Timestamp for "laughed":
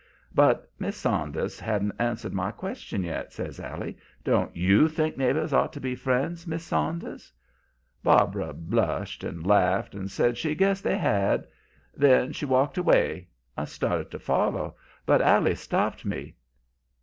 9.45-9.93